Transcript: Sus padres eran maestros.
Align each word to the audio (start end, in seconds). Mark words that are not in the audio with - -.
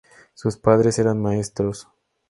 Sus 0.33 0.57
padres 0.57 0.97
eran 0.97 1.21
maestros. 1.21 1.87